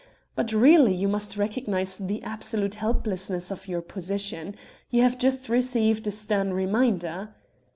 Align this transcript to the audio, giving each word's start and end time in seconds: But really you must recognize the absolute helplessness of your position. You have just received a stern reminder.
But 0.33 0.51
really 0.51 0.95
you 0.95 1.07
must 1.07 1.37
recognize 1.37 1.97
the 1.99 2.23
absolute 2.23 2.73
helplessness 2.73 3.51
of 3.51 3.67
your 3.67 3.83
position. 3.83 4.55
You 4.89 5.03
have 5.03 5.19
just 5.19 5.47
received 5.47 6.07
a 6.07 6.11
stern 6.11 6.55
reminder. 6.55 7.35